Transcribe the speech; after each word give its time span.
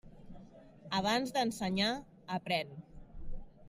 Abans 1.01 1.35
d'ensenyar, 1.37 1.93
aprèn. 2.41 2.77